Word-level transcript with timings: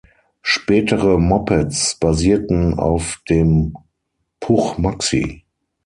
Spätere 0.41 1.19
Mopeds 1.19 1.95
basierten 1.99 2.73
auf 2.79 3.21
dem 3.29 3.77
Puch 4.39 4.79
Maxi. 4.79 5.45